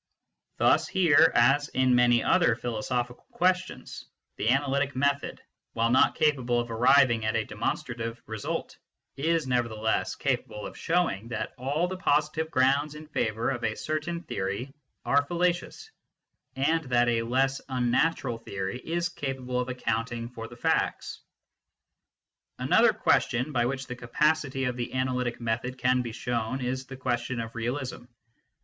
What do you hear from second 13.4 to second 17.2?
of a certain theory are fallacious and that